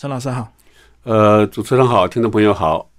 [0.00, 0.50] 陈老师好。
[1.02, 2.90] 呃，主持人好，听众朋友好。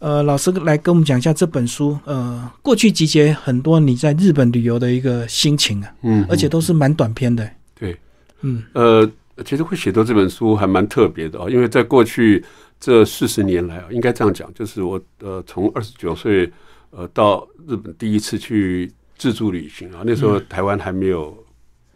[0.00, 1.96] 呃，老师来跟我们讲一下这本书。
[2.04, 7.48] 呃，过去集结很多你在日本旅游的一个心情啊，嗯，而且都是蛮短篇的。
[7.78, 7.96] 对，
[8.40, 9.08] 嗯，呃，
[9.44, 12.44] 其实会写到这本书还蛮特别的啊，因为在过去
[12.80, 16.52] 这四十年来啊，应该这样讲，就是我呃从二十九岁
[16.90, 21.38] 呃到日本第一次去自助旅行啊，那时候台湾还没有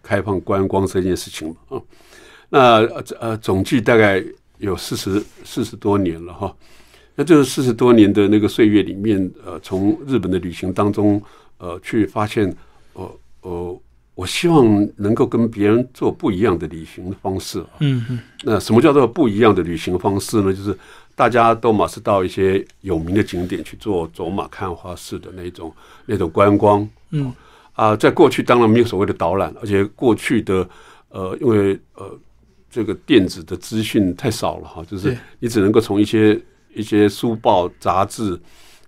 [0.04, 1.82] 开放观光这件事情嘛啊，
[2.48, 2.58] 那
[3.18, 4.22] 呃总计大概
[4.62, 6.54] 有四十四十多年了哈。
[7.14, 11.20] 那这四十多年的那个岁月里面，呃，从日本的旅行当中，
[11.58, 12.54] 呃，去发现，
[12.94, 13.80] 呃呃，
[14.14, 17.62] 我希望能够跟别人做不一样的旅行方式。
[17.80, 18.18] 嗯嗯。
[18.44, 20.52] 那什么叫做不一样的旅行方式呢？
[20.54, 20.78] 就是
[21.14, 25.70] 大家都马是到一些有名的景点去做走马看花式的那种
[26.06, 26.88] 那种观光。
[27.10, 27.30] 嗯。
[27.74, 30.66] 啊，在过去当然没有所谓的导览，而且过去的
[31.10, 32.18] 呃，因为呃，
[32.72, 36.40] 这个电子的资讯太少了哈，就是你只能够从一些。
[36.74, 38.40] 一些书报杂志，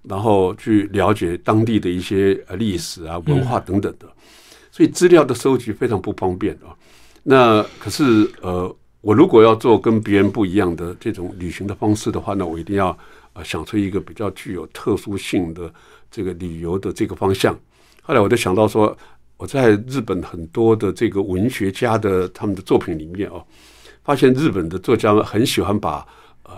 [0.04, 4.06] 然后去了解当地的一些呃历史啊、文化等等的，
[4.72, 6.72] 所以资料的收集非常不方便啊。
[7.22, 12.96] 那可是呃，我如果要做跟别人不一样的这种旅行的方式的话，那我一定要
[13.34, 15.70] 呃想出一个比较具有特殊性的
[16.10, 17.54] 这个旅游的这个方向。
[18.00, 18.96] 后来我就想到说，
[19.36, 23.44] 我在日本很多的这个文学家的他们的作品里面哦，
[24.04, 26.06] 发现日本的作家们很喜欢把
[26.44, 26.52] 呃。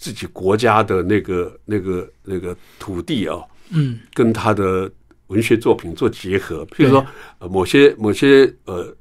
[0.00, 3.36] 自己国家的那个、那个、那个土地啊，
[3.70, 4.88] 嗯，跟他的
[5.26, 6.64] 文学作品做结合。
[6.66, 7.04] 譬如说，
[7.40, 8.96] 呃，某些、某些，呃，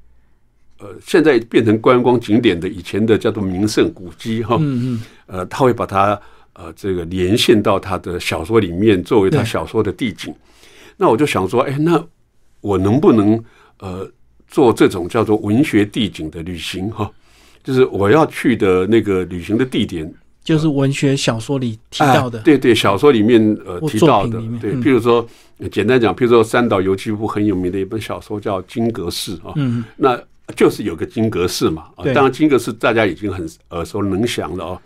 [0.80, 6.20] 呃，现在变成观光景点的以前的叫做名胜古迹哈，嗯嗯，呃，他会把它
[6.54, 10.34] 呃这个连线到他的小说里面，作为他小说的地景。
[10.98, 12.04] 那我就想说，哎，那
[12.62, 13.40] 我能不能
[13.78, 14.12] 呃
[14.48, 17.12] 做这种叫做文学地景的旅行哈？
[17.68, 20.10] 就是我要去的那个旅行的地点。
[20.42, 25.28] 就是文学小说里提到的，对对，小说里面呃提到的，对，譬如说
[25.70, 30.18] 简单讲，譬如说三岛由纪夫很有名的一本小说叫《金阁寺》啊，嗯，那
[30.56, 34.82] 就是有个金阁寺嘛，啊，当然金阁寺大家已经很耳熟能详了哦，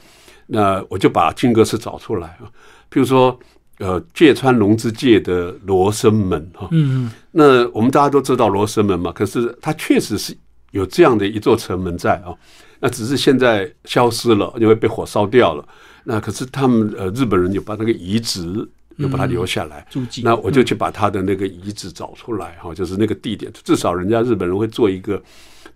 [0.47, 2.49] 那我就把金阁寺找出来啊，
[2.89, 3.39] 譬如说
[3.77, 10.35] 呃芥川龙之介的罗生门哈，嗯嗯，那我们大家都知道罗生门嘛，可是它确实是
[10.71, 12.33] 有这样的一座城门在啊。
[12.81, 15.63] 那只是现在消失了，因为被火烧掉了。
[16.03, 19.85] 那可是他们呃日本人有把那个遗址有把它留下来。
[20.23, 25.21] 那我就去把他的那个遗址找出来哈，就是那个地点，至少人家日本人会做一个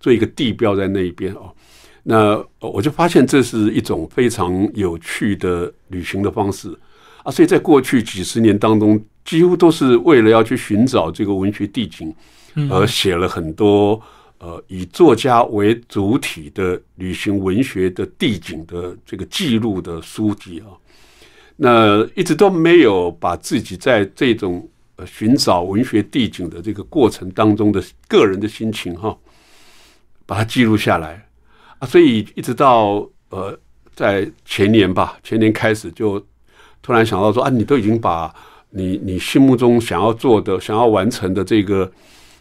[0.00, 1.52] 做一个地标在那一边哦。
[2.02, 6.76] 那我就发现这是一种非常有趣的旅行的方式
[7.22, 7.30] 啊。
[7.30, 12.12] 所以在过去几十年当中，几乎都是为了要去寻找这个文学地景
[12.68, 14.02] 而写了很多。
[14.46, 20.70] 呃，以作家为主体的旅行文学的地景的这个记录的书籍啊，
[21.56, 29.18] 那一直都没有把自己在这种呃寻找文学地景的这个过程当中的个人的心情哈，
[30.26, 31.26] 把它记录下来
[31.80, 33.58] 啊，所以一直到呃
[33.96, 36.24] 在前年吧，前年开始就
[36.82, 38.32] 突然想到说啊，你都已经把
[38.70, 41.90] 你你心目中想要做的、想要完成的这个。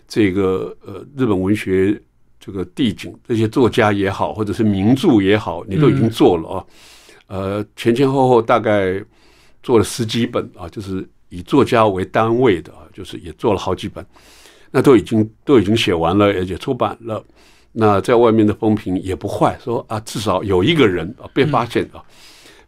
[0.07, 1.99] 这个呃，日本文学
[2.39, 6.65] 这个地景，这些作家也好，或者是名著也好，你都已经做了啊。
[7.27, 9.03] 呃，前前后后大概
[9.63, 14.05] 做了十几本啊，就是以作家为单位的啊，就是也做了好几本。
[14.71, 17.23] 那都已经都已经写完了，而且出版了。
[17.71, 22.03] 那在外面的风评也不坏，说啊，至少有一个人啊被发现啊，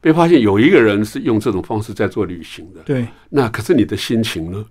[0.01, 2.81] 被发现有一个人是用这种方式在做旅行的。
[2.81, 4.65] 对，那可是你的心情呢？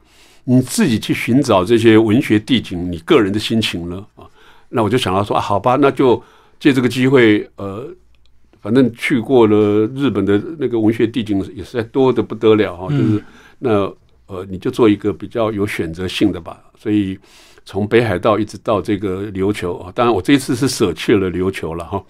[0.49, 4.07] 你自己去寻找这些文学地景，你个人的心情呢？
[4.15, 4.25] 啊，
[4.69, 6.23] 那我就想到说啊，好吧，那就
[6.61, 7.85] 借这个机会，呃，
[8.61, 13.21] 反正去过了日本的那个文学地景也是多的不得了哈，就是
[13.59, 13.93] 那
[14.27, 16.63] 呃，你就做一个比较有选择性的吧。
[16.79, 17.19] 所以
[17.65, 22.01] 从北海道一直到这个琉球啊，当然我这一次是舍弃了琉球了哈，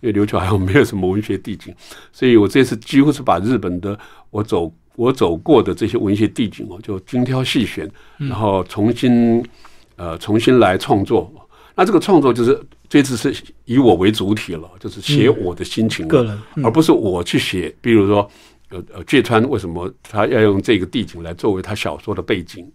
[0.00, 1.74] 因为琉球好像没有什么文学地景，
[2.12, 3.98] 所以我这次几乎是把日本的
[4.28, 4.70] 我走。
[4.96, 9.44] 我走过的这些文学地景哦，就精挑细选，然后重新
[9.96, 11.30] 呃重新来创作。
[11.74, 12.58] 那这个创作就是
[12.88, 13.34] 这次是
[13.66, 17.74] 以我为主体了，就是写我的心情，个人，而不是我去写。
[17.82, 18.26] 比如说，
[18.70, 22.66] 呃呃，芥川为什么他要用这个地景来作为他小说的背景，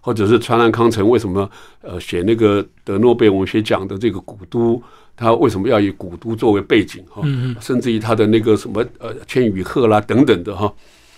[0.00, 1.50] 或者是川南康成为什么
[1.82, 4.80] 呃写那个得诺贝尔文学奖的这个古都，
[5.16, 7.20] 他为什么要以古都作为背景哈？
[7.60, 10.72] 甚至于他的那个什么呃《千与鹤》啦等等的哈。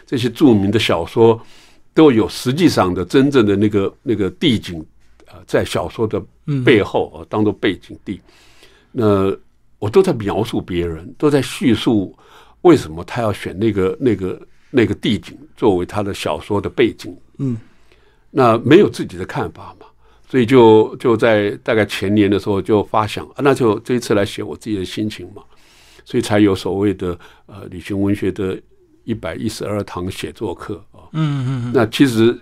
[0.06, 1.38] 这些著名的小说
[1.92, 4.84] 都有实际上的真正的那个那个地景
[5.26, 6.22] 啊，在小说的
[6.64, 8.20] 背后啊，当做背景地。
[8.92, 9.36] 那
[9.78, 12.16] 我都在描述别人，都在叙述
[12.62, 17.14] 为什么他要选那个那个那个地景作为他的小说的背景。
[17.38, 17.56] 嗯，
[18.30, 19.86] 那没有自己的看法嘛，
[20.28, 25.42] 所以就就在大概前年的时候就发想，啊那就这一次来写我自己的心情嘛，
[26.04, 28.58] 所以才有所谓的呃旅行文学的
[29.06, 31.08] 一百一十二堂写作课啊。
[31.12, 32.38] 嗯嗯嗯，那其实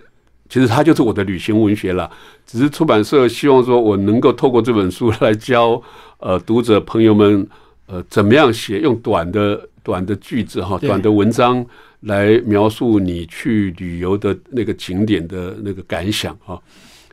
[0.49, 2.11] 其实它就是我的旅行文学了，
[2.45, 5.81] 只是出版社希望说我能够透过这本书来教
[6.19, 7.47] 呃读者朋友们
[7.85, 11.65] 呃怎么样写，用短的短的句子哈，对短的文章
[12.01, 16.59] 来描述你去旅游的那个景点的那个感想啊。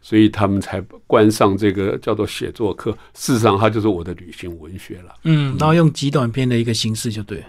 [0.04, 2.90] 所以他们才关上这个叫做写作课。
[3.14, 5.14] 事实上，它就是我的旅行文学了。
[5.22, 7.44] 嗯，然后用极短篇的一个形式就对了。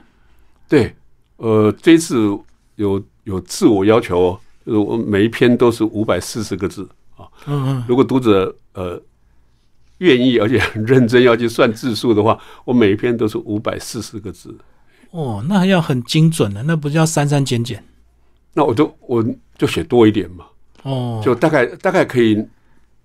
[0.69, 0.95] 对，
[1.37, 2.15] 呃，这一次
[2.75, 6.87] 有有自我要求哦，就是我每一篇都是五百四十个字
[7.17, 7.27] 啊。
[7.45, 9.01] 嗯嗯，如果读者呃
[9.99, 14.55] 愿意而且很认真要去算字数的话，我每一篇都是五百四十个字。
[15.11, 17.83] 哦，那要很精准的，那不是要删删减减？
[18.53, 19.23] 那我就我
[19.57, 20.45] 就写多一点嘛，
[20.83, 22.45] 哦，就大概大概可以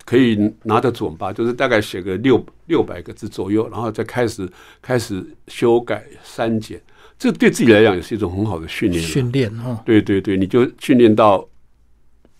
[0.05, 4.51] 可以拿得准吧，就是大概写个六六百个字左右，然后再开始
[4.81, 6.81] 开始修改删减。
[7.19, 9.07] 这对自己来讲也是一种很好的训练啊。
[9.07, 9.79] 训练哦。
[9.85, 11.45] 对对对，你就训练到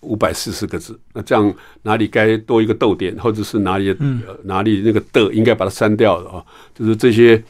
[0.01, 3.93] 五百四十个字，那这样哪里该多一个逗点，或者是哪里、
[4.43, 6.41] 哪里那个的应该把它删掉的啊，
[6.73, 7.43] 就是这些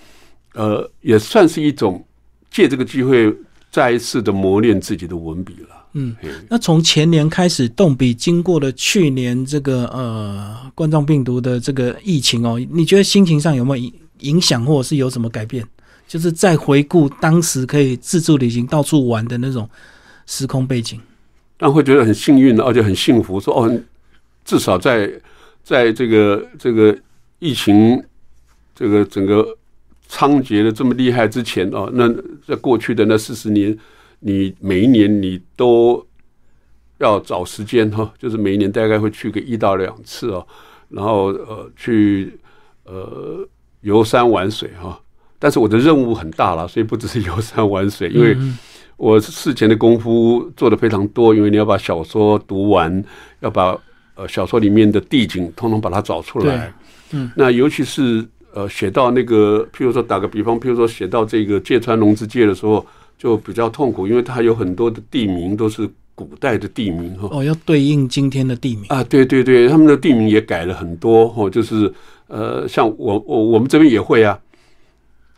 [0.56, 2.04] 呃，也算是一种
[2.50, 3.32] 借这个机会
[3.70, 5.76] 再一次的磨练自己的文笔了。
[5.94, 15.64] 嗯嘿，那从前年开始动笔，经过了去年这个呃冠状病毒的这个疫情哦，你觉得心情上有没有影影响，或者是有什么改变？
[16.10, 19.70] 就是在回顾当时可以自助旅行到处玩的那种
[20.26, 21.00] 时空背景。
[21.56, 23.80] 但会觉得很幸运，而且很幸福，说哦，
[24.44, 25.08] 至少在
[25.64, 26.98] 在这个这个
[27.38, 28.04] 疫情
[28.74, 29.56] 这个整个
[30.10, 32.12] 猖獗的这么厉害之前哦，那
[32.48, 33.78] 在过去的那四十年，
[34.22, 36.04] 你每一年你都
[36.98, 40.48] 要找时间哈、就是每一年大概会去个一到两次哦，
[40.90, 42.40] 然后呃去
[42.86, 43.48] 呃
[43.82, 45.00] 游山玩水哈、
[45.40, 48.58] 但是我的任务很大了，所以不只是游山玩水，因为嗯
[48.98, 53.02] 我事前的功夫做的非常多，因为你要把小说读完，
[53.40, 53.74] 要把
[54.16, 56.74] 呃小说里面的地景通通把它找出来。
[57.12, 62.86] 嗯，那尤其是呃写到那个，譬如说打个比方，譬如说写到这个芥川龙之介的时候，
[63.18, 67.30] 就比较痛苦，因为它有很多的地名都是古代的地名哈。
[67.32, 68.86] 哦，要对应今天的地名。
[68.90, 71.92] 啊，对对对，他们的地名也改了很多哦，就是
[72.28, 74.38] 呃，像我我我们这边也会啊，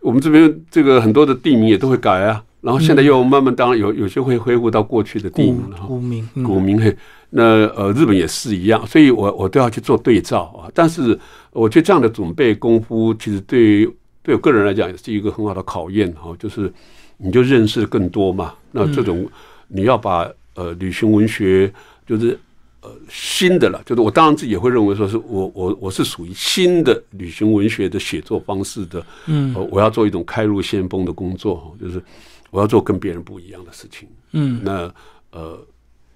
[0.02, 5.86] 我们这边这个很多的地名也都会改啊，然后现在又慢慢当然有有些会恢复到过去的地名了哈。
[5.88, 6.96] 古名，嗯古名嘿，
[7.30, 7.44] 那
[7.76, 10.70] 呃日本也是一样，所以我我都要去做对照啊。
[10.74, 11.18] 但是
[11.52, 13.88] 我觉得这样的准备功夫，其实对
[14.24, 16.72] 对我个人来讲也是一个很好的考验哈，就是
[17.18, 18.54] 你就认识更多嘛。
[18.72, 19.28] 那这种
[19.68, 21.72] 你要把呃旅行文学
[22.08, 22.38] 就是
[22.82, 29.54] 呃新的了，就是我当然自己也会认为说是我我我是属于新的旅行文学的写作方式的，嗯。
[29.56, 32.04] 呃，我要做一种开路先锋的工作，就是
[32.50, 34.08] 我要做跟别人不一样的事情。
[34.32, 34.62] 嗯。
[34.64, 34.94] 那
[35.32, 35.60] 呃，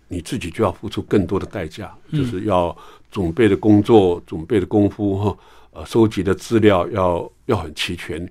[0.08, 2.76] 你自己就要付出更多的代价，就是要
[3.12, 5.38] 准备的工作、准备的功夫哈，
[5.72, 8.28] 呃，收集的资料要要很齐全，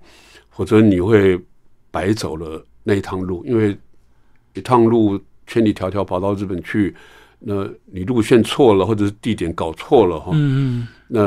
[0.51, 1.41] 否则你会
[1.91, 3.77] 白走了那一趟路，因为
[4.55, 6.95] 一趟路千里迢迢跑到日本去，
[7.47, 11.21] 那你路线错了，或者是地点搞错了哈，嗯那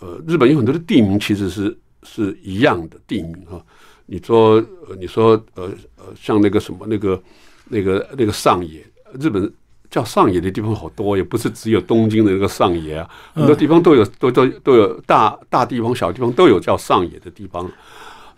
[0.00, 3.62] 呃，日本有很多的地名其实是是一样的地名哈。
[4.06, 4.54] 你说
[4.88, 7.22] 呃，你说呃呃，像那个什么那个
[7.68, 8.84] 那个那个上野，
[9.20, 9.52] 日本
[9.88, 17.70] 叫上野的地方好多，也不是只有东京的那个上野啊，很多地方都有都都都有大大地方、小地方都有叫上野的地方。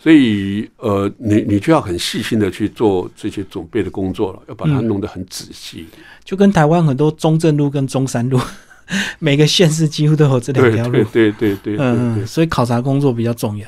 [0.02, 5.86] 所以，呃，你你就要很细心的去做这些准备的工作了，要把它弄得很仔细。
[5.96, 8.36] 嗯，就跟台湾很多中正路跟中山路，
[9.20, 11.04] 每个县市几乎都有这两对条路对。
[11.04, 13.66] 对对对对对嗯嗯，所以考察工作比较重要。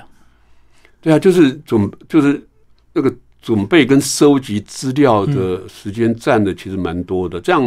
[1.01, 2.45] 对啊，就是准就是
[2.93, 7.41] 那个准备跟收集资料的时间占的其实蛮多的。
[7.41, 7.63] 这样，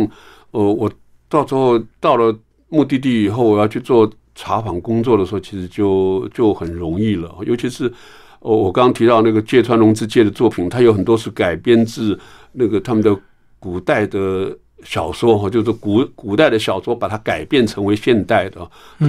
[0.52, 0.92] 呃，我
[1.30, 7.34] 到时候到了目的地以后，我要去做查访工作的时候，其实就就很容易了。
[7.46, 7.90] 尤其是
[8.48, 12.18] 呃，我刚刚提到那个芥川龙之介的作品，它有很多是改编自
[12.54, 13.16] 那个他们的
[13.60, 14.58] 古代的。
[14.84, 18.62] 小说哈，就是古古代的小说，把它改变成为现代的，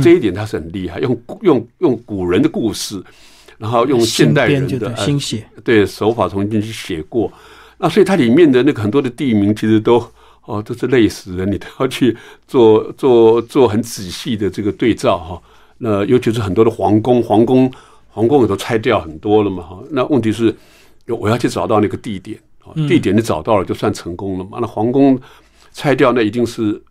[0.03, 3.01] 这一点它是很厉害，用用用古人的故事，
[3.59, 7.31] 然后用现代人的新写，对手法重新去写过，
[7.77, 10.03] 那所以它里面的那个很多的地名其实都
[10.47, 12.17] 哦都是累死人，你都要去
[12.47, 15.43] 做做做很仔细的这个对照哈。
[15.77, 17.71] 那尤其是很多的皇宫，皇宫
[18.19, 19.81] 皇宫也都拆掉很多了嘛哈。
[19.93, 20.53] 那问题是，
[21.07, 22.37] 我要去找到那个地点，
[22.89, 24.59] 地点你找到了就算成功了嘛。
[24.61, 25.17] 那皇宫
[25.73, 26.83] 拆掉，那一定是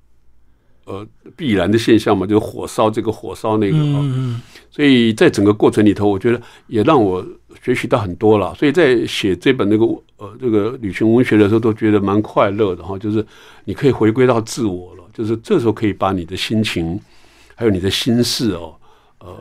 [0.86, 1.06] 呃
[1.36, 4.42] 必然的现象嘛，就是火烧这个火烧那个啊。
[4.72, 7.22] 所以在整个过程里头，我觉得也让我
[7.62, 8.56] 学习到很多了。
[8.56, 12.98] 所以在写这本那个呃这个旅行文学的时候，都觉得蛮快乐的哈。
[12.98, 13.26] 就是
[13.66, 16.98] 你可以回归到自我了，就是这时候可以把你的心情
[17.54, 18.74] 还有你的心事哦，
[19.20, 19.36] 呃。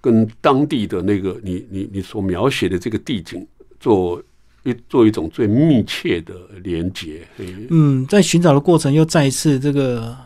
[0.00, 3.46] 跟当地的那个你你你所描写的这个地景
[3.80, 4.22] 做
[4.62, 7.26] 一做一种最密切的连接，
[7.70, 10.16] 嗯，在寻找的过程又再一次这个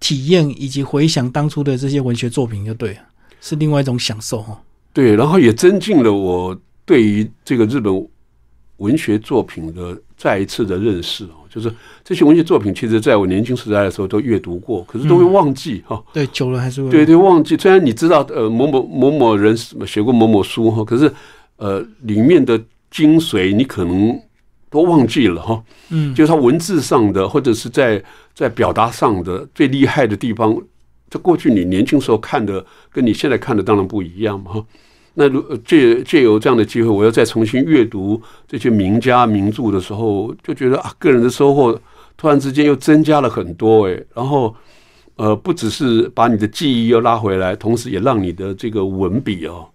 [0.00, 3.00] 体验以及回想当初的这些文学作品，就对了，
[3.40, 4.62] 是另外一种享受哈。
[4.92, 8.08] 对，然后也增进了我对于这个日本
[8.76, 11.46] 文学作品的再一次的认识哦。
[11.60, 11.74] 就是
[12.04, 16.02] 这些文学作品，其实在我年轻时代的时候都阅读过，可是都会忘记哈。
[16.12, 16.88] 对，久了还是会。
[16.88, 17.56] 对对，忘记。
[17.56, 21.12] 虽然你知道，呃，某某某某人写过某某书哈，可是
[21.56, 22.60] 呃，里面的
[22.90, 24.16] 精髓你可能
[24.70, 25.62] 都忘记了哈。
[25.90, 28.02] 嗯，就是他文字上的，或者是在
[28.34, 30.56] 在表达上的最厉害的地方，
[31.10, 34.64] 在过去你年轻时候看的，跟你现在看的当然不一样嘛哈。
[35.20, 41.76] 那如借借由这样的机会，我要再重新阅读这些名家名著的时候，就觉得啊，个人的收获
[42.16, 44.06] 突然之间又增加了很多诶。
[44.14, 44.54] 然后，
[45.16, 49.66] 呃，不只是把你的记忆又拉回来，同时也让你的这个文笔哦，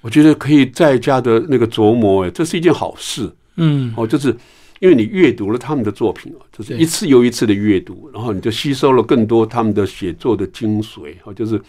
[0.00, 3.30] 我觉得可以再加的那个琢磨诶，这是一件好事。
[3.56, 4.34] 嗯，哦，就是
[4.80, 11.60] 因为你阅读了他们的作品哦，就是一次又一次的阅读，然后你就吸收了更多他们的写作的精髓哦，就是。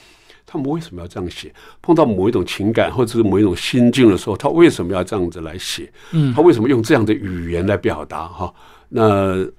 [0.53, 1.51] 他们为什么要这样写？
[1.81, 5.91] 碰到某一种情感或者是某一种心境的时候，他为什么要这样子来写？
[6.11, 8.27] 嗯，他为什么用这样的语言来表达？
[8.27, 8.53] 哈，
[8.87, 9.01] 那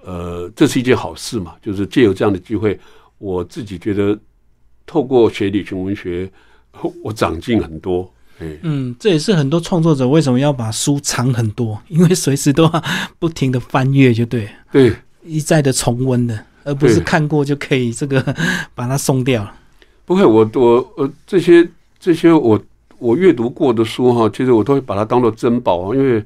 [0.04, 1.54] 呃，这是一件好事嘛？
[1.60, 2.78] 就是借由这样的机会，
[3.18, 4.16] 我自己觉得
[4.86, 6.30] 透过写旅行文学，
[7.02, 8.08] 我长进很多。
[8.62, 12.84] 嗯，这也是很多创作者为什么要把书藏很多，因为随时都要
[13.18, 18.22] 不停的翻阅，就对，对，一再的重温的，而不是看过就可以这个
[18.76, 19.52] 把它送掉了。
[20.06, 21.66] 不会，我我呃这些
[21.98, 22.60] 这些我
[22.98, 26.22] 我阅读过的书哈，其实我都会把它当做珍宝啊，因为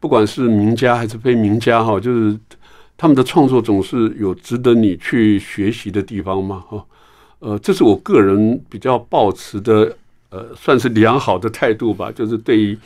[0.00, 2.38] 不管是名家还是非名家哈，就是
[2.96, 6.84] 他们的创作总是有值得你去学习的地方嘛哈。
[7.40, 9.94] 呃，这是我个人比较抱持的
[10.30, 12.78] 呃，算是良好的态度吧，就是对于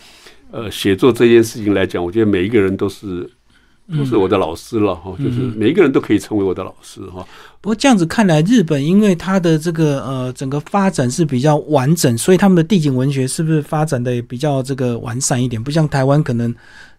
[0.51, 3.31] 呃写作这件事情来讲，我觉得每一个人都是。
[3.89, 7.27] 都是我的老师了哈，就是每一个人都可以成为我的老师哈。
[7.61, 15.63] 不过这样子看来，日本因为它的这个呃整个发展是比较完整，所以他们的地景文学是不是发展的也比较这个完善一点？
[15.63, 16.55] 不像台湾可能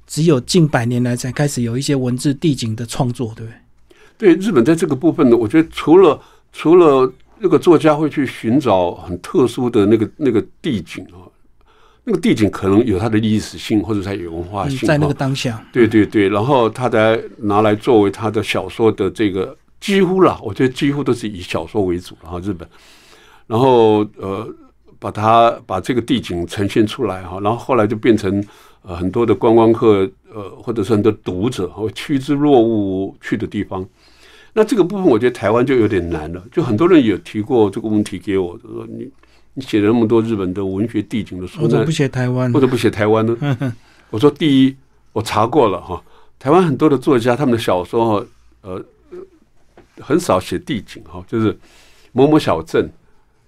[0.06, 3.52] 只有近百年来才开始有一些文字地景的创作，对不
[4.18, 4.36] 对？
[4.36, 6.20] 对，日本在这个部分呢，我觉得除了
[6.52, 11.32] 除了那个作家会去寻找很特殊的那个那个地景啊。
[12.06, 22.68] 那个地景可能有它的历史性，或者它有文化性，在那个当下，对对对，然后他才拿来作为他的小说的这个几乎啦，我觉得几乎都是以小说为主，然后日本，
[23.48, 24.46] 然后呃，
[25.00, 28.44] 把它把这个地景呈现出来哈，然后后来就变成
[28.82, 33.88] 呃很多的观光客呃或者是很多读者会趋之若鹜去的地方。
[34.52, 39.10] 那这个部分我觉得台湾就有点难了，就很多人有提过这个问题给我，就说你。
[39.56, 43.38] 你写了那么多日本的文学地景的书，或者不写台湾，或者不写台湾呢？
[44.10, 44.76] 我说，第一，
[45.12, 46.02] 我查过了哈，
[46.40, 48.26] 台湾很多的作家，他们的小说哈，
[48.62, 48.84] 呃，
[50.00, 51.56] 很少写地景哈，就是
[52.12, 52.90] 某某小镇，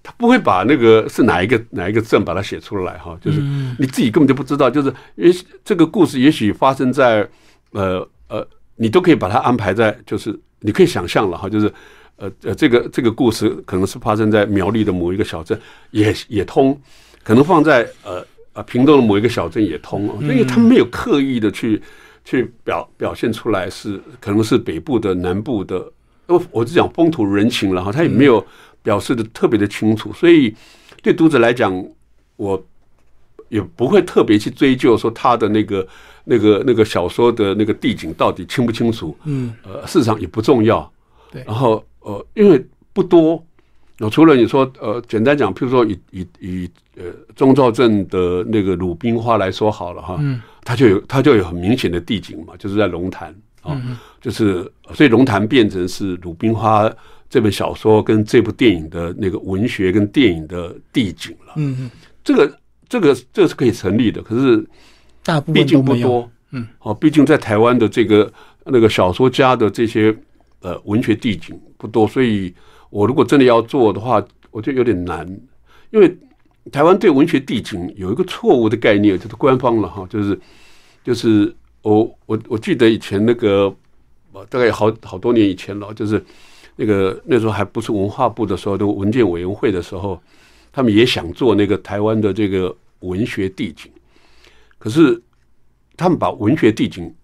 [0.02, 3.40] 他不会把那个是哪一个哪一个镇把它写出来哈，就是
[3.78, 7.28] 你自己根本就不知道，就是也许这个故事也许发生在
[7.72, 8.46] 呃呃，
[8.76, 11.72] 你都可以把它安排在，就是你可以想象了哈，就是。
[12.16, 16.80] 呃呃，这个这个故事可能是发生在苗栗的某一个小镇，也也通，
[17.22, 21.82] 可能放在呃呃屏东的某一个小镇也通，因为他没有刻意的去
[22.24, 25.92] 去表表现出来是可能是北部的南部的，
[26.26, 28.42] 我我只讲风土人情了哈，他也没有
[28.82, 30.54] 表示的特别的清楚，所以
[31.02, 31.86] 对读者来讲，
[32.36, 32.66] 我
[33.50, 35.86] 也不会特别去追究说他的那个
[36.24, 40.90] 那个那个小说的那个地景到底清不清楚，嗯，呃，事实上也不重要，
[41.30, 41.84] 对，然后。
[42.06, 43.44] 呃，因为不多，
[43.98, 53.76] 那除了你说，呃，简单讲，譬如说以以以呃中兆镇的那个鲁冰花来说好了哈，嗯，它就有它就有很明显的地景嘛，就是在龙潭啊，
[54.20, 56.88] 就是所以龙潭变成是鲁冰花
[57.28, 61.90] 这本小说跟这部电影的那个文学跟电影的地景了，嗯嗯，
[62.22, 62.58] 这个
[62.88, 64.64] 这个这个是可以成立的，可是
[65.24, 68.32] 大部分毕竟不多，嗯，哦，毕竟在台湾的这个
[68.64, 70.16] 那个小说家的这些。
[70.66, 72.52] 呃，文学地景不多，所以
[72.90, 74.20] 我如果真的要做的话，
[74.50, 75.24] 我觉得有点难，
[75.90, 76.12] 因为
[76.72, 80.40] 台湾对文学地景有一个错误的概念，就是官方了哈，就是
[81.04, 83.72] 就是我我我记得以前那个
[84.48, 86.20] 大概好好多年以前了，就是
[86.74, 90.20] 那个那时候还不是文化部的时候，的文件委员会的时候，
[90.72, 93.88] 他们也想做那个台湾的这个文学地景，
[94.78, 95.22] 可是
[95.96, 97.14] 他们把文学地景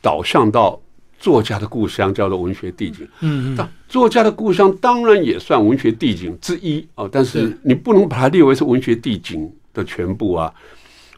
[0.00, 0.80] 导向到。
[1.22, 10.52] 作家的故乡叫做文学地景，嗯嗯，作家的故乡当然也算文学地景之一啊，但是你不能把它列为是文学地景的全部啊。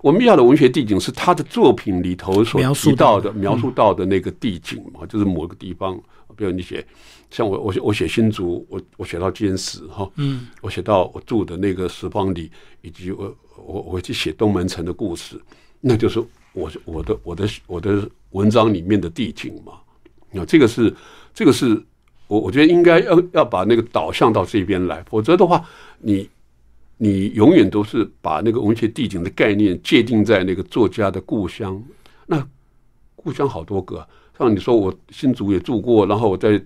[0.02, 5.98] 我们要的文学地景是他的作品里头所提到的、描述到的那个地景嘛，就是某个地方。
[6.36, 6.84] 比如你写，
[7.30, 12.50] 像我我我写新竹，我我写到坚石哈，嗯，我写到我住的那个石坊里，
[12.82, 15.40] 以及我我我去写东门城的故事，
[15.80, 16.20] 那就是
[16.52, 19.72] 我我的我的我的文章里面的地景嘛。
[20.34, 20.92] 那这个是，
[21.32, 21.80] 这个是
[22.26, 25.64] 我我觉得应该要要把那个导向到这边来，否则的话，
[26.00, 26.28] 你
[26.96, 31.82] 你永远都是把那个文学地景的概念界定在那个作家的故乡。
[32.26, 32.44] 那
[33.14, 34.06] 故乡好多个，
[34.38, 36.60] 像你说我新竹也住过，然后我在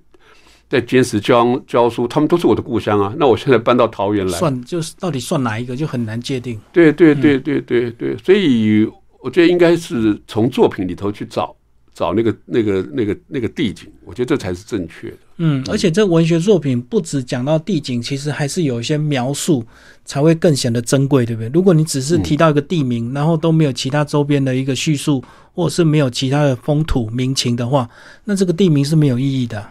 [0.69, 3.15] 在坚持教教书，他们都是我的故乡啊。
[3.19, 6.61] 那我现在搬到桃园来，算就是到底算哪一个就很难界定。
[6.73, 8.89] 对对对对对对，所以
[9.21, 11.55] 我觉得应该是从作品里头去找。
[11.99, 15.17] 找那个那个那个那个地景，我觉得这才是正确的。
[15.39, 19.67] 嗯，而且这文学作品不只讲到地景，其实还是有一些描述，
[20.05, 21.51] 才会更显得珍贵，对不对？
[21.53, 25.21] 如果你只是提到一个地名，然后都没有其他周边的一个叙述，
[25.53, 27.91] 或者是没有其他的风土民情的话，
[28.27, 29.69] 那这个地名是没有意义的。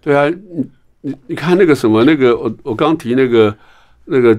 [0.00, 0.66] 对啊，你
[1.02, 3.56] 你你看那个什么那个我我刚提那个
[4.06, 4.36] 那个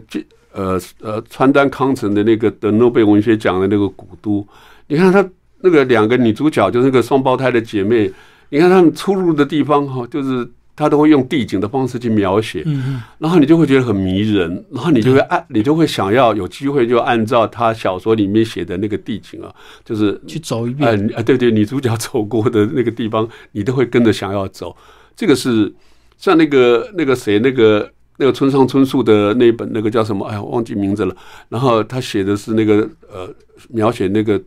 [0.51, 4.45] 呃呃川端康成的那个得诺贝尔文学奖的那个古都，
[4.87, 5.25] 你看他。
[5.63, 8.11] 那个两个女主角就是那个双胞胎的姐妹，
[8.49, 19.47] 你看她们出入的地方哈，就是她都会用地景的方式去描写，嗯然后你就会觉得很迷人，然后你就会按，你就会想要有机会就按照她小说里面写的那个地景啊，
[19.85, 24.75] 就是去走一遍，啊对对，女主角走过的那个地方，你都会跟着想要走。
[25.15, 25.73] 这个是
[26.17, 30.25] 像那个那个谁，那个那个村上春树的那本那个叫什么？
[30.25, 31.15] 哎呀，忘记名字了。
[31.47, 33.33] 然后他写的是那个呃，
[33.69, 34.41] 描写那个。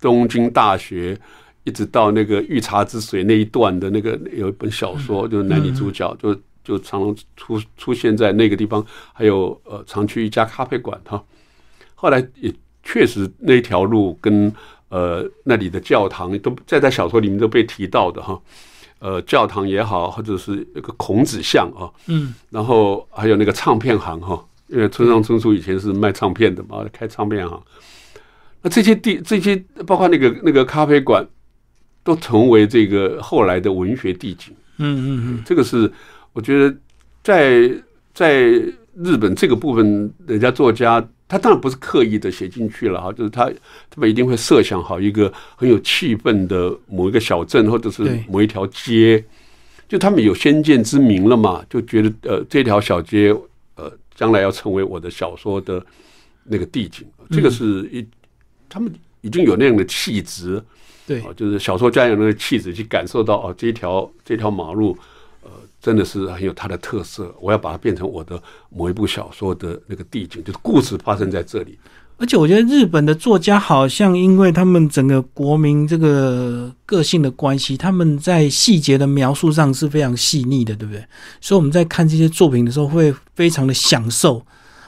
[0.00, 1.18] 东京大学
[1.64, 6.34] 一直到那个御茶之水那一段的那个有一本小说，就是男女主角就
[6.64, 11.22] 就常常出出现在那个地方，还有呃常去一家咖啡馆哈。
[11.94, 14.52] 后来也确实那条路跟
[14.88, 18.40] 呃那里的教堂都在在小说里面都被提到的哈。
[19.00, 27.62] 呃，教堂也好，或者是一个孔子像啊，嗯，然后还有那个唱片行哈，因为村上春树以前是卖唱片的嘛，开唱片行。
[28.60, 31.24] 那这些地，这些包括那个那个咖啡馆，
[32.02, 34.52] 都成为这个后来的文学地景。
[34.78, 35.90] 嗯嗯嗯，这个是
[36.32, 36.76] 我觉得
[37.22, 37.70] 在
[38.12, 38.48] 在
[38.96, 43.48] 日本这个部分，人家作家他当然不是刻意的写进去了哈，就是他
[43.90, 49.24] 他们一定会设想好一个很有气氛的某一个小镇或者是某一条街，
[49.88, 53.32] 就他们有先见之明了嘛，就觉得呃这条小街
[53.76, 55.84] 呃将来要成为我的小说的
[56.44, 58.04] 那个地景，这个是一。
[58.68, 60.62] 他们已经有那样的气质，
[61.06, 64.96] 对，就是小说家有那个气质，去感受到哦，这条这条马路，
[65.42, 65.50] 呃，
[65.80, 67.34] 真的是很有它的特色。
[67.40, 71.78] 我要把它变成我的某一部小说的那个地景，就是故事发生在这里。
[72.18, 81.04] 而且我觉得日本的作家好像因为他们整个国民这个个性的关系，他们在细节的描述上是非常细腻的，对不对？
[81.40, 84.44] 所以我们在看这些作品的时候，会非常的享受，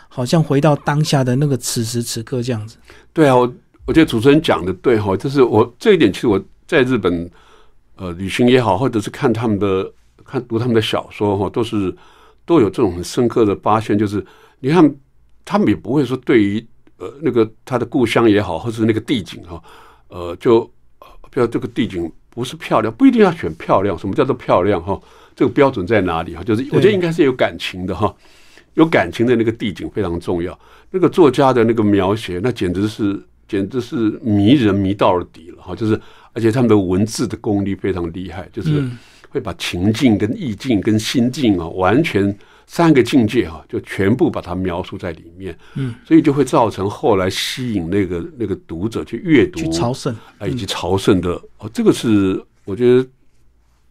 [0.08, 2.76] 好像回到当下的那个此时此刻这样子。
[3.12, 3.52] 对啊，我。
[3.90, 7.28] 我觉得主持人讲的对哈，就是我这一点，其实我在日本
[7.96, 9.92] 呃旅行也好，或者是看他们的
[10.24, 11.92] 看读他们的小说哈，都是
[12.46, 13.98] 都有这种很深刻的发现。
[13.98, 14.24] 就是
[14.60, 14.94] 你看，
[15.44, 16.64] 他们也不会说对于
[16.98, 19.60] 呃那个他的故乡也好，或者是那个地景哈，
[20.06, 20.60] 呃，就
[21.28, 23.98] 比如这个地景不是漂亮，不一定要选漂亮。
[23.98, 24.96] 什么叫做漂亮哈？
[25.34, 26.44] 这个标准在哪里哈？
[26.44, 28.14] 就是我觉得应该是有感情的哈，
[28.74, 30.56] 有感情的那个地景非常重要。
[30.92, 33.20] 那个作家的那个描写，那简直是。
[33.50, 36.00] 简直是迷人迷到了底了哈，就是
[36.32, 38.88] 而且他们的文字的功力非常厉害，就是
[39.28, 42.32] 会把情境跟意境跟心境啊，完全
[42.68, 45.58] 三个境界啊，就全部把它描述在里面。
[45.74, 53.04] 嗯，所以就会造成后来吸引那个那个读者去阅读、去朝圣啊，以及朝圣的哦，这个是我觉得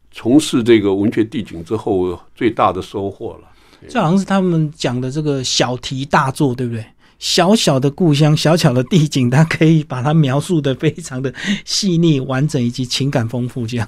[0.09, 3.49] 从事这个文学地景之后最大的收获了。
[3.87, 6.85] 这好像是他们讲的这个小题大做，对不对？
[7.19, 11.31] 小小的故乡，小小的地景，他可以把它描述的非常的
[11.65, 13.67] 细腻、完整以及情感丰富。
[13.67, 13.87] 这样，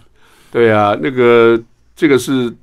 [0.52, 1.60] 对啊，那个
[1.96, 2.54] 这个是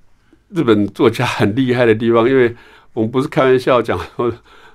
[0.50, 2.54] 日本作家很厉害的地方，因为
[2.92, 4.30] 我们不是开玩笑讲说，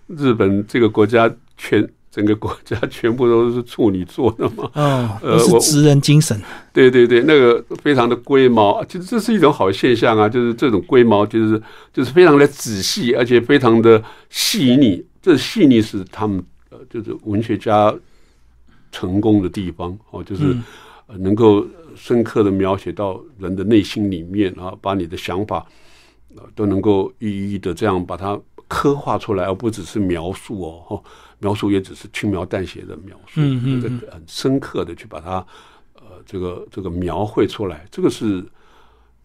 [0.07, 6.39] 日本这个国家全整个国家全部都是处女座的嘛，哦，是职人精神。
[6.73, 11.61] 对对对，那个非常的龟毛，其实这是一种好现象啊，就是这种龟毛，就是
[11.93, 15.03] 就是非常的仔细，而且非常的细腻。
[15.23, 17.91] 这细腻是他们呃，就是文学家
[18.91, 20.63] 成功的地方哦，就是嗯。
[21.05, 25.63] 呃能够深刻的描写到人的内心里面啊，把你的想法
[26.33, 31.03] 呃都能够一一的这样把它刻画出来，而不只是描述哦，哈，
[31.39, 34.01] 描述也只是轻描淡写的描述，嗯嗯嗯。
[34.11, 35.45] 很深刻的去把它
[35.95, 38.43] 呃这个这个描绘出来，这个是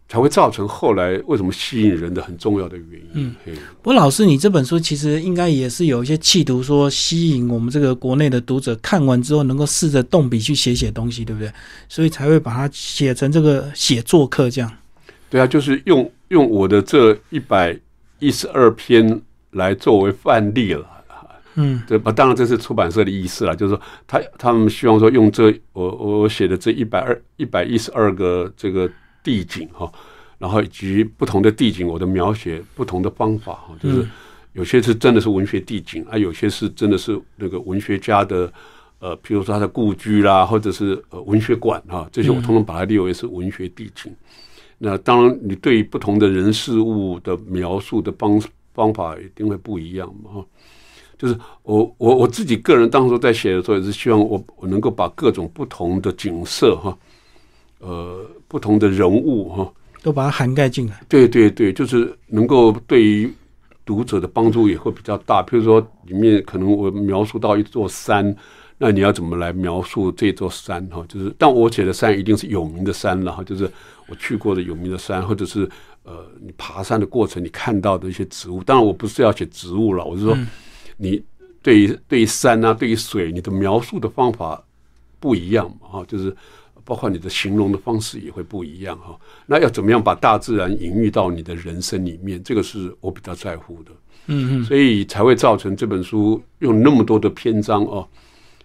[0.09, 3.33] 才会造成后来为什么吸引人的很重要的原因。
[3.45, 11.51] 嗯，不过老师，你这本书其实应该也是有一些企图，说吸引我们这个国内的读者看完之后，能够试着动笔去写写东西，对不对？
[11.87, 14.71] 所以才会把它写成这个写作课这样。
[15.29, 17.77] 对啊，就是用用我的这一百
[18.17, 20.85] 一十二篇来作为范例了。
[21.55, 28.89] 嗯这不，当然这是出版社的意思了，就是说他他们希望说用这我我我写的这一百二一百一十二个这个
[29.23, 29.91] 地景哈，
[30.37, 34.09] 然后以及不同的地景，我的描写不同的方法哈，就是嗯
[34.53, 38.51] 有些是真的是文学地景啊，有些是真的是那个文学家的
[38.99, 44.13] 呃，譬如说他的故居啦，或者是呃文学馆哈，这些我通通把它列为是文学地景。
[44.77, 48.41] 那当然，你对于不同的人事物的描述的方
[48.73, 50.45] 方法一定会不一样嘛哈。
[51.17, 56.97] 就是我我我自己个人当时在写的时候，也是希望我我能够把各种不同的景色哈，
[57.79, 60.99] 呃，不同的人物哈，都把它涵盖进来。
[61.07, 63.31] 对对对，就是能够对于
[63.85, 65.43] 读者的帮助也会比较大。
[65.43, 68.35] 譬如说，里面可能我描述到一座山，
[68.79, 71.05] 那你要怎么来描述这座山哈？
[71.07, 73.71] 就是，但我写的山一定是有名的山了哈，就是
[74.07, 75.69] 我去过的有名的山，或者是
[76.01, 78.63] 呃，你爬山的过程你看到的一些植物。
[78.63, 80.35] 当然，我不是要写植物了，我是说，
[80.97, 81.21] 你
[81.61, 84.59] 对于对于山啊，对于水，你的描述的方法
[85.19, 86.35] 不一样嘛哈，就是。
[86.89, 89.15] 包括你的形容的方式也会不一样哈。
[89.45, 92.41] 那要怎么样把大自然隐喻到你的人生里面？
[92.43, 93.91] 这个是我比较在乎的，
[94.25, 98.07] 嗯嗯所以才会造成这本书用那么多的篇章哦。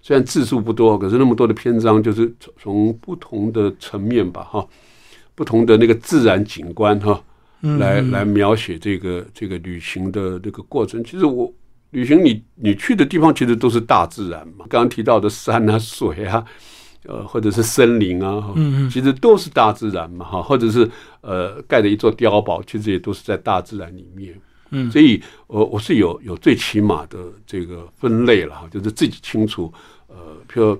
[0.00, 4.66] 虽然字数不多，可是那么多的篇章，就是从从不同的层面吧哈，
[5.34, 7.22] 不同的那个自然景观哈，
[7.62, 11.02] 嗯，来嗯来描写这个这个旅行的这个过程。
[11.04, 11.52] 其实我
[11.92, 16.44] 旅行你你去的地方其实都是大自然嘛，刚刚提到的山啊、水啊，
[17.04, 20.90] 呃，或者是森林啊，嗯嗯其实都是大自然嘛，哈，或者是
[21.20, 24.34] 呃盖的一座碉堡，其实也都是在大自然里面。
[24.70, 29.72] 嗯所以我我是有有最起码的这个分类了哈，就是自己清楚，
[30.08, 30.16] 呃，
[30.50, 30.70] 譬如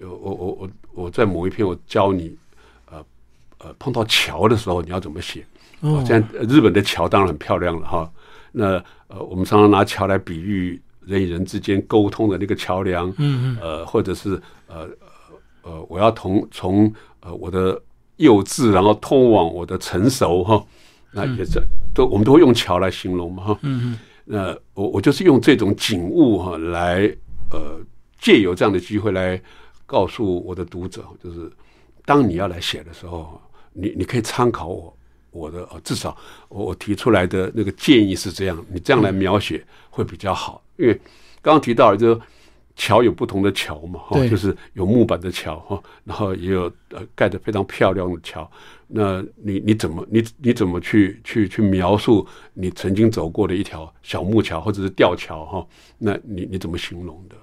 [0.00, 2.36] 呃我我我我在某一篇我教你，
[2.90, 3.04] 呃
[3.58, 5.44] 呃碰到桥的时候你要怎么写。
[5.80, 8.08] 哦，现在呃日本的桥当然很漂亮了哈。
[8.52, 8.74] 那
[9.08, 14.88] 呃，我们常常拿桥来比喻人与人之间沟通的那个桥梁，嗯嗯呃，或者是呃
[15.62, 17.80] 呃，我要从从呃我的
[18.16, 20.64] 幼稚，然后通往我的成熟哈，
[21.12, 21.60] 那也是
[21.94, 23.58] 都我们都会用桥来形容嘛哈。
[23.62, 27.04] 嗯那我我就是用这种景物哈来
[27.50, 27.80] 呃
[28.20, 29.40] 借由这样的机会来
[29.86, 31.50] 告诉我的读者，就是
[32.04, 33.40] 当你要来写的时候，
[33.72, 34.96] 你你可以参考我
[35.30, 36.16] 我的呃至少
[36.48, 40.94] 我我提出来的那个建议是这样，你这样来描写会比较好，因为
[41.40, 42.20] 刚刚提到了就是。
[42.74, 48.50] 桥有不同的桥嘛，哈，对就是有木板的桥哈，然后也有呃盖得非常漂亮的桥。
[48.94, 55.66] 那你你怎么你你怎么去去去描述你曾经走过的一条小木桥或者是吊桥哈？
[55.98, 57.36] 那你你怎么形容的？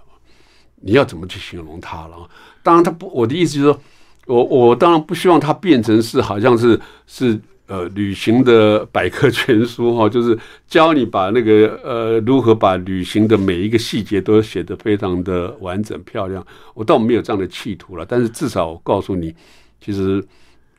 [0.81, 2.29] 你要怎么去形容它了？
[2.63, 3.79] 当然，它不，我的意思就是说，
[4.27, 7.37] 我我当然不希望它变成是好像是是
[7.69, 16.45] 呃旅行的百科全书 哈，就是教你把那个呃如何把旅行的每一个细节都写得非常的完整漂亮。
[16.73, 19.33] 我倒没有这样的企图了，但是至少我告诉你，
[19.79, 20.21] 其实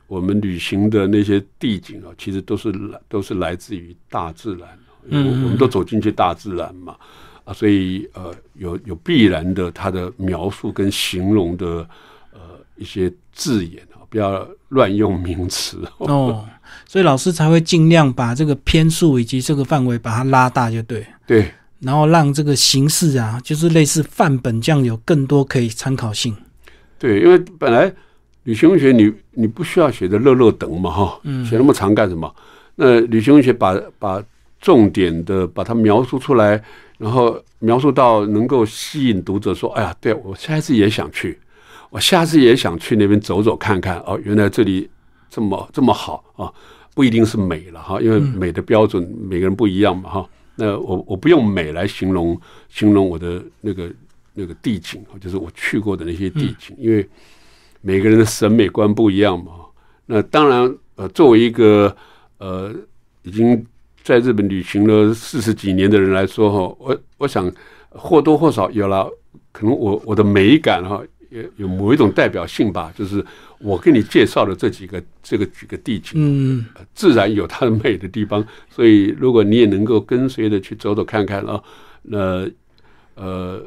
[0.07, 4.67] 我们旅行的那些地景啊，其实都是来都是来自于大自然。
[5.09, 6.95] 嗯我我们都走进去大自然嘛，
[7.43, 11.87] 啊，所以呃，有有必然的它的描述跟形容的
[12.33, 12.39] 呃
[12.75, 15.81] 一些字眼啊，不要乱用名词。
[15.97, 16.45] 哦，
[16.85, 21.03] 所以老师才会尽量把这个篇数以及这个范围把它拉大，就对。
[21.25, 26.35] 对然后让这个形式啊，就是类似范本这样，有更多可以参考性。
[26.99, 27.91] 对，因为本来
[28.43, 32.31] 旅行文学你你不需要写的乐乐等嘛哈，嗯写那么长干什么？
[32.75, 34.23] 那旅行文学把把
[34.59, 36.61] 重点的把它描述出来，
[36.99, 41.39] 然后描述到能够吸引读者说，哎呀，对我下一次也想去，
[41.91, 43.99] 我下次也想去那边走走看看。
[43.99, 44.89] 哦，原来这里
[45.29, 46.51] 这么这么好啊，
[46.95, 50.29] 不一定是美了哈，因为美的标准每个人不一样嘛哈。
[50.55, 53.91] 那我我不用美来形容形容我的那个
[54.33, 57.07] 那个地景，就是我去过的那些地景，因为
[57.81, 59.51] 每个人的审美观不一样嘛。
[60.05, 61.95] 那当然，呃，作为一个
[62.37, 62.73] 呃
[63.23, 63.65] 已经
[64.03, 67.51] 在日本旅行了四十几年的人来说，哈，我我想
[67.89, 69.09] 或多或少有了，
[69.51, 73.25] 可能我我的美感哈，有有某一种代表性吧，就是
[73.57, 78.45] 我给你介绍的这几个这个几个地景，嗯，自然有它的美的地方。
[78.69, 81.61] 所以，如果你也能够跟随着去走走看看啊，
[82.03, 82.47] 那
[83.15, 83.63] 呃，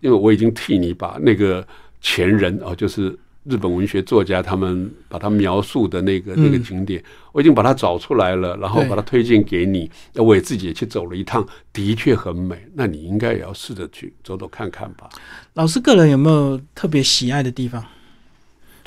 [0.00, 1.66] 因为我已经替你把那个
[2.00, 3.16] 前人啊，就是
[3.48, 9.90] 日本文学作家他们把它描述的那个那个景点，我已经把它找出来了，然后把它推荐给你。
[10.12, 12.62] 那我也自己也去走了一趟，的确很美。
[12.74, 15.08] 那你应该也要试着去走走看看吧。
[15.54, 17.82] 老师个人有没有特别喜爱的地方，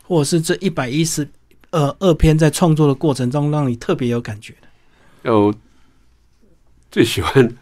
[0.04, 1.28] 或者是这一百一十
[1.72, 4.68] 呃二篇在创作的过程中让你特别有感觉的？
[5.24, 5.54] 有
[6.92, 7.56] 最喜欢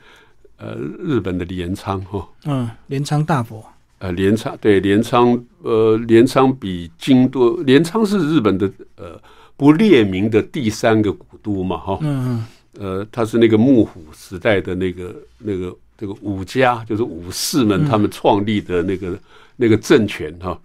[0.57, 3.63] 呃日本的镰仓哈，嗯，镰仓大佛，
[3.99, 9.21] 呃镰仓对镰仓呃镰仓比京都镰仓是日本的呃
[9.55, 12.45] 不列名的第三个古都嘛哈，嗯
[12.77, 19.19] 呃它是那个幕府时代的那个那个这个武家就是武士们他们创立的那个
[19.57, 20.59] 那个政权哈，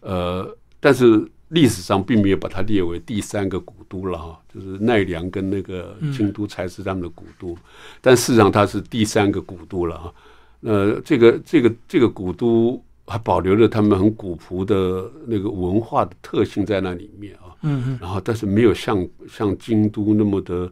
[0.00, 7.54] 呃但是历史上并没有把它列为第三个古都了哈，就是奈良跟那个京都才是他们的古都，
[8.00, 10.14] 但事实上它是第三个古都了哈。
[10.62, 17.54] 呃，这个这个这个古都还保留着他们很古朴的那个文化的特性在那里面啊。
[17.64, 20.68] 嗯嗯，然后，但是没有像像京都那么的，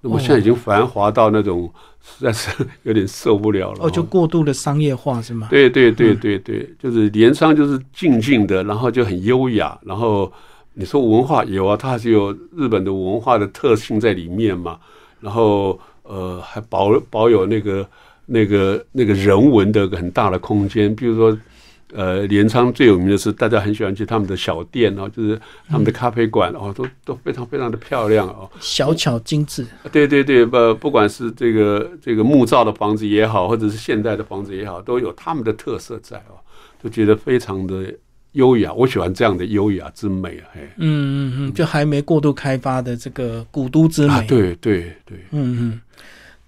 [0.00, 1.68] 那么现在已经繁华到那种
[2.00, 3.78] 实在是有点受不了了。
[3.80, 5.48] 哦，就过度的商业化是吗？
[5.50, 10.32] 对对对对对，就是镰仓就是静静的，然后就很优雅，然后
[10.74, 14.78] 你说文化有啊，它还是有日本的文化的特性在里面嘛，
[15.18, 17.84] 然后呃还保保有那个
[18.28, 21.36] 那个那个人文的很大的空间，比如说。
[21.94, 29.66] 呃，镰仓最有名的是，大家很喜欢去他们的小店哦，就是他们的咖啡馆哦，都都非常非常的漂亮哦，小巧精致。
[29.90, 36.36] 对对对，不不管是这个这个木造的房子也好，或者是现代的房子也好，都有他们的特色在哦，
[36.82, 37.90] 都觉得非常的
[38.32, 38.70] 优雅。
[38.70, 44.12] 我喜欢这样的优雅之美啊，嘿，嗯嗯嗯，就还没过度开发的这个古都之美。
[44.12, 45.80] 啊，对对对，嗯嗯，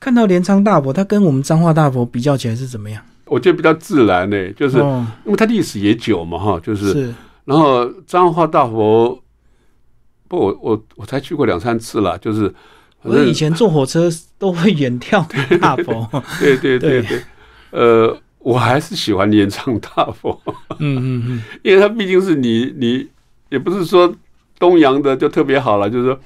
[0.01, 3.01] 看到镰仓大佛，它跟我们彰化大佛比较起来是怎么样？
[3.27, 9.23] 我觉得比较自然呢、就是哦因为它历史也久嘛，哈，就是是然后彰化大佛，
[10.27, 12.53] 不，我我我才去过两三次了，就是
[13.03, 15.25] 我以前坐火车都会远眺
[15.59, 16.09] 大佛。
[16.41, 17.23] 对对对对对，
[17.71, 20.41] 呃，我还是喜欢镰仓大佛，
[20.79, 23.07] 嗯嗯嗯， 因为它毕竟是你你
[23.51, 24.13] 也不是说
[24.59, 26.19] 东洋的就特别好了，就是说。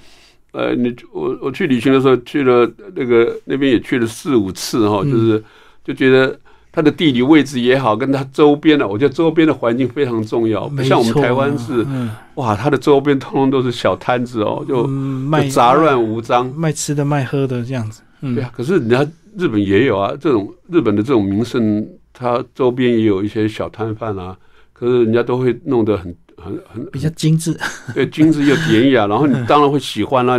[0.54, 5.44] 呃，你我我去旅行的时候去了那个那边也去了四五次哈，嗯就是
[5.82, 6.38] 就觉得
[6.70, 10.68] 它的地理位置也好，跟它周边的，我觉得周边的环境非常重要。
[10.68, 14.92] 不像我们台湾是嗯哇，它的周边通通都是小摊子哦，就嗯
[15.28, 16.48] 卖杂乱无章。
[16.54, 18.02] 卖吃的卖喝的这样子。
[18.20, 19.04] 嗯，对啊，可是人家
[19.36, 24.36] 日本也有啊，这种日本的这种名胜，它周边也有一些小摊贩啊，
[24.72, 27.58] 可是人家都会弄得很很很比较精致。
[27.94, 30.38] 对，精致又典雅，然后你当然会喜欢啦、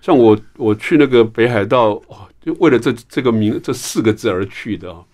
[0.00, 5.04] 像我我去那个北海道，哦，就为了这这个名这四个字而去的、哦，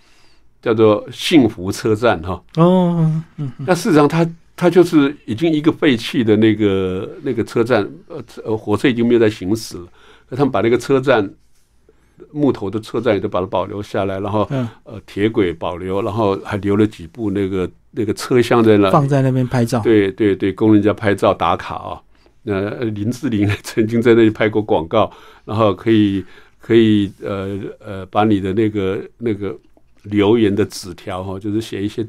[0.60, 9.86] 叫做幸福车站哈、哦，嗯那事实上它，它就是已经一个废弃的那个那个车站，呃呃，火车已经没有在行驶了，
[10.28, 11.28] 那他们把那个车站
[12.30, 19.80] 木头的车站也都把它保留下来，然后嗯，呃铁轨保留，然后还留了几部那个那个车厢在那放在那边拍照。
[19.80, 22.00] 对对对，供人家拍照打卡啊。
[22.42, 25.10] 那呃林志玲 曾经在那里拍过广告，
[25.46, 26.22] 然后可以
[26.60, 29.56] 可以呃呃把你的那个那个
[30.02, 32.06] 留言的纸条哈，就是写一些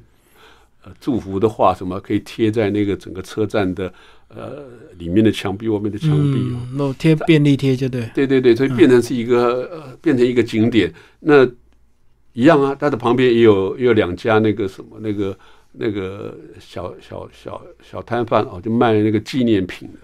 [0.84, 3.94] 呃祝福的话什么，可以贴在那个整个车站的
[4.28, 4.66] 呃
[4.98, 6.60] 里面的墙壁、外面的墙壁哦。
[6.64, 8.10] 嗯，那贴便利贴就对。
[8.14, 10.94] 对对对，所以变成是一个、呃，变成一个景点。
[11.22, 11.46] 那
[12.34, 15.38] 一样啊，它的旁边也有也有两家那个什么那个
[15.78, 20.00] 那个小小小小摊贩哦，就卖那个纪念品的。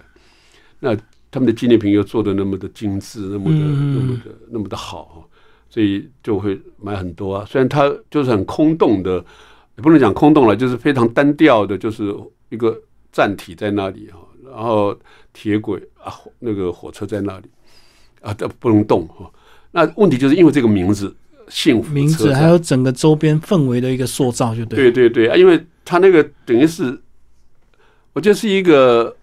[0.80, 0.96] 那
[1.30, 5.18] 他们的纪念品又做的那么的精致，那么的、嗯那么的那么的好哦，
[5.70, 7.46] 所以就会买很多啊。
[7.48, 9.24] 虽然它就是很空洞的，
[9.78, 12.14] 也不能讲空洞了，就是非常单调的，就是
[12.50, 12.78] 一个
[13.12, 14.98] 站体在那里哈，然后
[15.32, 17.46] 铁轨啊，火那个火车在那里
[18.22, 19.32] 啊，都不能动哈。
[19.72, 21.16] 那问题就是因为这个名字
[21.52, 24.90] “幸福名字还有整个周边氛围的一个塑造，就对。
[24.90, 26.98] 对对对啊，因为它那个等于是，
[28.14, 29.14] 我觉得是一个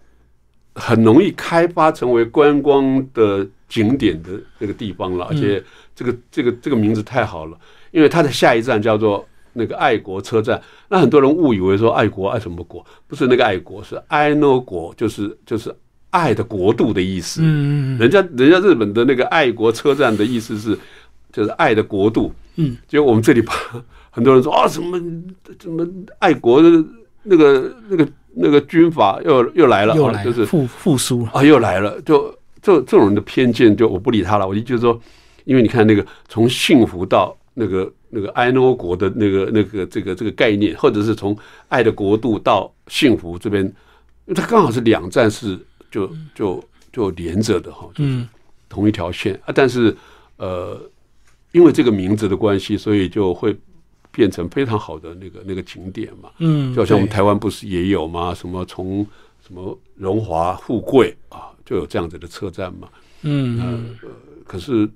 [0.74, 5.64] 很容易开发成为观光的景点的那个地方了，而且
[5.96, 7.58] 这个这个这个名字太好了，
[7.92, 10.60] 因为它的下一站叫做那个爱国车站。
[10.88, 12.84] 那很多人误以为说爱国爱什么国？
[13.06, 15.74] 不是那个爱国，是爱诺国，就是就是
[16.10, 17.40] 爱的国度的意思。
[17.42, 20.78] 嗯嗯人家人家日本的那个爱国车站的意思是
[21.38, 22.32] 就是爱的国度。
[22.56, 23.54] 嗯，结果我们这里把
[24.10, 24.98] 很多人说啊什么
[25.62, 25.86] 什么
[26.18, 26.68] 爱国的
[27.22, 31.30] 那个那个那个军阀又又来了，又来啊就是复复苏了。
[31.32, 34.48] 啊，又来了，就这这种人的偏见，就我不理他了。
[34.48, 35.00] 我就就是说，
[35.44, 41.36] 因为你看那个从幸福到那个那个爱诺国的那个那个这个这个概念，或者是从
[41.68, 43.72] 爱的国度到幸福这边，因
[44.26, 45.56] 为它刚好是两站是
[45.92, 48.28] 就就就连着的哈，嗯
[48.68, 49.52] 同一条线啊。
[49.54, 49.96] 但是
[50.38, 50.80] 呃，
[51.52, 53.56] 因为这个名字的关系，所以就会
[54.10, 56.30] 变成非常好的那个那个景点嘛。
[56.38, 58.34] 嗯，就好像我们台湾不是也有吗？
[58.34, 59.06] 什么从
[59.46, 62.88] 什么荣华富贵啊，就有这样子的车站嘛。
[63.22, 64.08] 嗯呃
[64.46, 64.88] 可是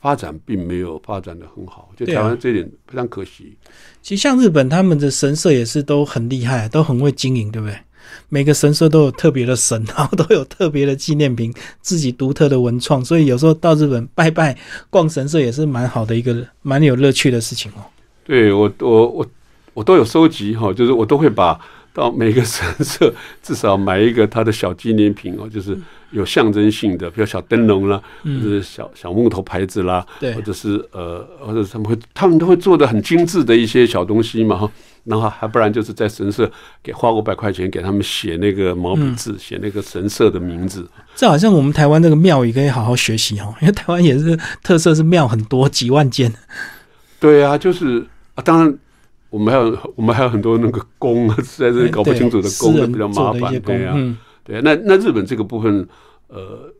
[0.00, 3.56] 发展并没有发展的很好，就台湾这一点非常可惜。
[4.02, 7.76] 其实像日本他们的神社也是都很厉害，都很会经营，对不对？
[8.28, 14.56] 每个神社都有特别的神， 然后都有特别的纪念品，自己独特的文创，所以有时候到日本拜拜、
[14.90, 17.84] 逛神社也是蛮好的一个蛮有乐趣的事情哦。
[18.24, 19.26] 对我我我
[19.74, 21.58] 我都有收集哈，就是我都会把
[21.92, 25.78] 到每个神社至少买一个它的小纪念品哦，就是
[26.10, 34.70] 有象征性的，比如小灯笼啦，或者是小小木头牌子啦，对或者是呃，或者是他们会他们都会做的很精致的一些小东西嘛哈。
[35.06, 36.50] 然后还不然就是在神社
[36.82, 40.86] 给花五百块钱给他们写那个毛笔字，写那个神社的名字。
[41.14, 46.32] 这好像我们台湾这个庙也可以好好学习哦， 因为台湾也是特色是庙很多，几万间。
[47.18, 48.78] 对啊，就是啊，当然
[49.30, 55.88] 我们还有我们还有很多那个宫，实在是搞不清楚的宫，比较麻烦对啊，嗯对啊，那那日本这个部分，
[56.28, 56.72] 呃，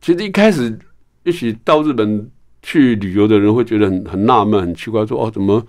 [0.00, 0.78] 其实一开始
[1.22, 2.28] 一起到日本
[2.62, 5.64] 去旅游的人会觉得很很纳闷、很奇怪，说哦，怎么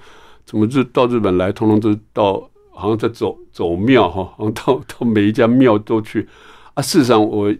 [0.46, 6.28] 怎么日到日本来，通通都到好像在走走庙哈，好像到到每一家庙都去
[6.74, 6.82] 啊。
[6.82, 7.54] 事实上我，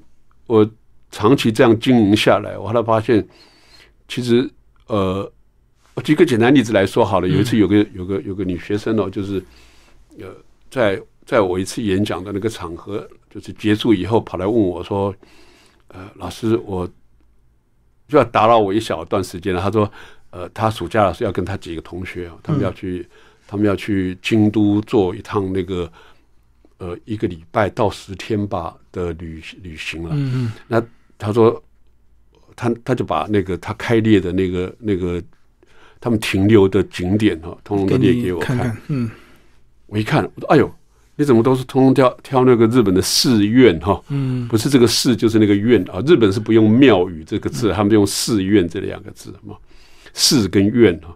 [0.48, 0.70] 我
[1.12, 3.28] 长期这样经营下来，我后来发现，
[4.08, 4.50] 其实
[4.88, 5.32] 呃，
[5.94, 7.28] 我举个简单例子来说好了。
[7.28, 9.44] 有一次有个有个有个女学生哦，就是
[10.20, 10.28] 呃，
[10.70, 15.14] 在在我一次演讲的那个场合，就是结束以后跑来问我说
[15.88, 16.88] ：“呃，老师，我
[18.08, 19.90] 就要打扰我一小段时间了。”他说
[20.32, 23.08] ：“呃，他暑假的时候要跟他几个同学啊，他们要去，
[23.48, 25.92] 他们要去京都做一趟那个
[26.80, 30.10] 呃一个礼拜到十天吧的旅旅行了。
[30.14, 30.82] 嗯嗯那
[31.18, 31.62] 他说，
[32.56, 35.22] 他他就把那个他开列的那个那个
[36.00, 39.10] 他们停留的景点哈，通通给都列给我看看，嗯
[39.88, 40.74] 我一看，我说：“哎呦，
[41.18, 44.02] 你怎么都是通通挑挑那个日本的寺院哈？
[44.08, 46.02] 嗯不是这个寺就是那个院啊。
[46.08, 49.58] 日本是不用庙宇这个字，他们用寺院这两个字嘛，
[50.14, 51.16] 寺跟院哦。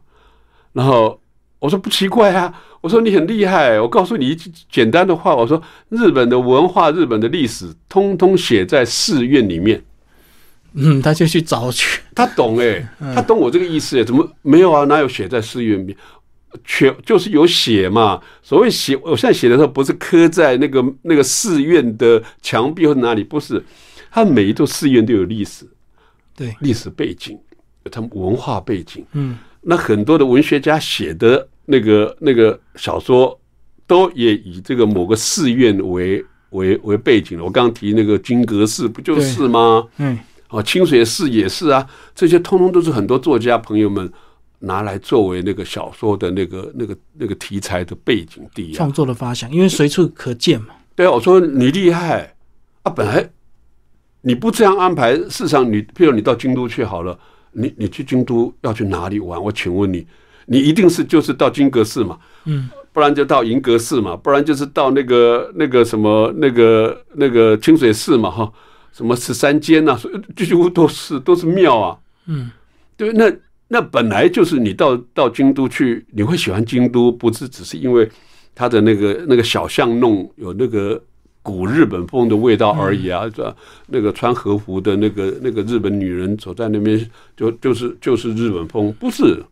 [0.73, 1.19] 然后
[1.59, 9.81] 我说不奇怪啊，我说你很厉害，我告诉你一句简单的话，我说日本的文化、日本的历史，通通写在寺院里面。
[10.73, 14.83] 嗯，他就去找去，他懂哎、他懂我这个意思哎、怎么没有啊？
[14.85, 15.97] 哪有写在寺院里面？
[16.63, 18.21] 全就是有写嘛。
[18.43, 23.63] 所谓写，我现在写的时候不是刻在那个那个寺院的墙壁或哪里，不是。
[24.11, 25.65] 它每一座寺院都有历史，
[26.35, 27.37] 对，历史背景，
[27.91, 29.05] 他们文化背景。
[29.13, 33.39] 嗯那很多的文学家写的那个那个小说，
[33.87, 37.43] 都也以这个某个寺院为为为背景了。
[37.43, 39.83] 我刚刚提那个金阁寺，不就是吗？
[39.97, 40.17] 嗯
[40.49, 44.07] 哦，清水寺也是啊，这些通通都是很多作家朋友们
[44.59, 48.91] 拿来作为那个小说的那个那个那个题材的背景地啊创。
[48.91, 50.67] 作的发想，因为随处可见嘛。
[50.95, 52.35] 对啊，我说你厉害
[52.83, 53.27] 啊，本来
[54.21, 57.19] 你不这样安排，事实上你，譬如你到京都去好了，
[57.55, 59.41] 你你去京都要去哪里玩？
[59.41, 60.05] 我请问你，
[60.45, 68.51] 你一定是就是到金阁寺嘛，嗯，不然就到银阁寺嘛，不然就是到那个那个什么那个那个清水寺嘛，哈，
[68.91, 72.51] 什么十三间呐、所以几乎都是都是庙啊，嗯，
[72.97, 73.31] 对，那
[73.67, 78.09] 那本来就是你到到京都去，你会喜欢京都，不是只是因为
[78.53, 81.01] 它的那个那个小巷弄有那个
[81.45, 86.99] 古日本风的味道而已啊，这、那个穿和服的那个那个日本女人走在那边，
[87.37, 89.43] 就就是就是日本风，不是，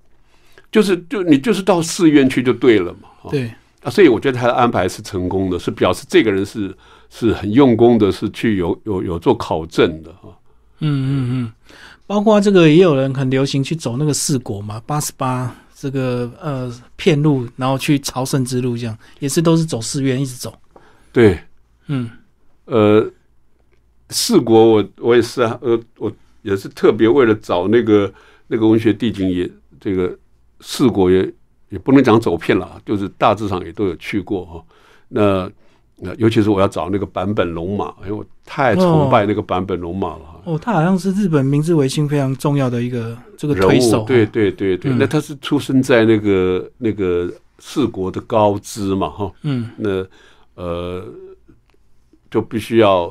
[0.72, 6.76] 就是就你就是到寺院去就对了嘛，哦对，啊，所以我觉得他的安排是成功的，是表示这个人是
[7.12, 10.30] 是很用功的，是去有有有做考证的哈。
[10.80, 11.52] 嗯嗯嗯，
[12.08, 20.52] 包括这个也有人很流行去走那个四国嘛，八十八这个呃片路，然后去朝圣之路，这样也是都是走寺院一直走。
[21.12, 21.39] 对，
[21.88, 22.10] 嗯
[22.66, 23.06] 呃，
[24.10, 26.12] 四国我我也是啊，呃，我
[26.42, 28.12] 也是特别为了找那个
[28.48, 30.18] 那个文学地景，也这个
[30.62, 31.30] 四国也
[31.70, 34.64] 也不能讲走遍了，就是大致上也都有去过哈。
[35.10, 35.52] 那
[35.98, 40.42] 那尤其是我要找那个坂本龙马，因为我太崇拜那个坂本龙马了哈。
[40.46, 47.30] 哦，他好像是日本明治维新非常重要的一个这个人推手，物，对对对对，嗯那他是出生在那个那个
[47.60, 49.32] 四国的高知嘛哈。
[49.42, 50.06] 嗯那
[50.56, 51.04] 呃，
[52.34, 53.04] 就必须要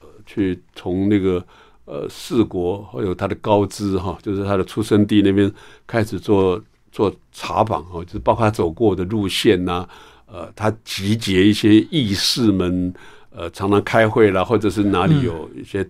[0.00, 1.44] 呃去从那个
[1.84, 5.52] 呃四国还有他的高知哈，就是他的出生地那边
[5.86, 6.58] 开始做
[6.90, 9.86] 做查访哈，就是包括他走过的路线呐、
[10.24, 12.94] 呃，他集结一些义士们，
[13.28, 15.86] 呃，常常开会啦，或者是哪里有一些。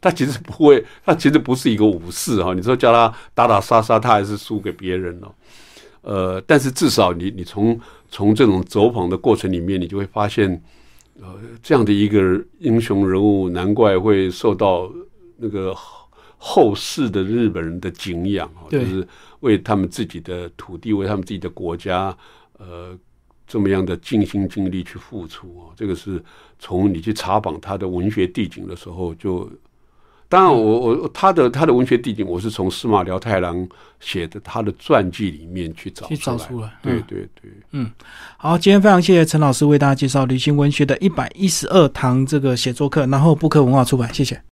[0.00, 2.52] 他其实不会，他其实不是一个武士哈。
[2.52, 5.34] 你说叫他打打杀杀，他还是输给别人了。
[6.02, 7.80] 呃，但是至少你你从
[8.10, 10.60] 从这种走访的过程里面，你就会发现，
[11.20, 14.92] 呃，这样的一个英雄人物，难怪会受到
[15.36, 19.06] 那个后后世的日本人的敬仰啊，就是
[19.40, 22.16] 为他们自己的土地，为他们自己的国家，
[22.58, 22.98] 呃，
[23.46, 25.72] 这么样的尽心尽力去付出啊。
[25.76, 26.22] 这个是
[26.58, 29.50] 从你去查访他的文学地景的时候就。
[30.28, 33.66] 当然我，我他的他的文学地景，我是从司马辽太郎
[34.00, 37.90] 写的他的传记里面去找去找出来对对对嗯。
[38.36, 44.40] 好，今天非常谢谢陈老师为大家介绍旅行文学的一百一十二堂这个写作课，然后布克文化出版，谢谢。